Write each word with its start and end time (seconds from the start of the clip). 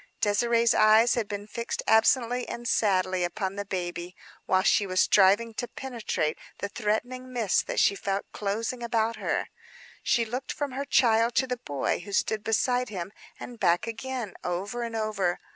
Désirée's 0.19 0.73
eyes 0.73 1.13
had 1.13 1.27
been 1.27 1.45
fixed 1.45 1.83
absently 1.87 2.49
and 2.49 2.67
sadly 2.67 3.23
upon 3.23 3.55
the 3.55 3.63
baby, 3.65 4.15
while 4.47 4.63
she 4.63 4.87
was 4.87 4.99
striving 5.01 5.53
to 5.53 5.67
penetrate 5.67 6.39
the 6.57 6.69
threatening 6.69 7.31
mist 7.31 7.67
that 7.67 7.79
she 7.79 7.93
felt 7.93 8.25
closing 8.31 8.81
about 8.81 9.17
her. 9.17 9.49
She 10.01 10.25
looked 10.25 10.51
from 10.53 10.71
her 10.71 10.85
child 10.85 11.35
to 11.35 11.45
the 11.45 11.57
boy 11.57 11.99
who 11.99 12.13
stood 12.13 12.43
beside 12.43 12.89
him, 12.89 13.11
and 13.39 13.59
back 13.59 13.85
again; 13.85 14.33
over 14.43 14.81
and 14.81 14.95
over. 14.95 15.39